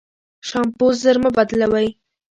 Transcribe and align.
شامپو 0.47 0.87
ژر 1.01 1.15
مه 1.23 1.29
بدلوی. 1.35 1.87